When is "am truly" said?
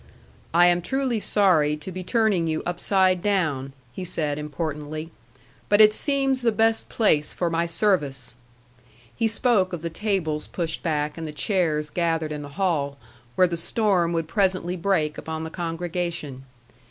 0.65-1.19